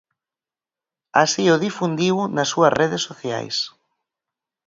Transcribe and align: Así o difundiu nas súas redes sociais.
Así 1.23 1.43
o 1.55 1.61
difundiu 1.65 2.15
nas 2.35 2.49
súas 2.53 2.75
redes 2.81 3.05
sociais. 3.09 3.55